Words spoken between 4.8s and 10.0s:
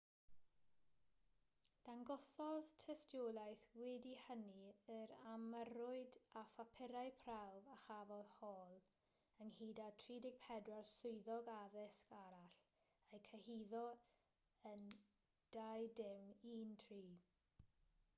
yr ymyrrwyd â phapurau prawf a chafodd hall ynghyd a